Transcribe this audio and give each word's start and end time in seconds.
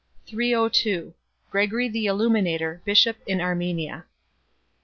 302 0.27 1.13
Gregory 1.51 1.87
the 1.87 2.07
Illuminator 2.07 2.81
Bishop 2.85 3.17
in 3.27 3.39
Armenia. 3.39 4.05